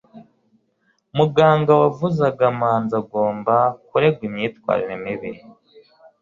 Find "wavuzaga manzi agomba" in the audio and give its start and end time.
1.81-3.55